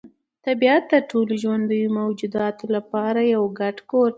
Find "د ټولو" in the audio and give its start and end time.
0.89-1.33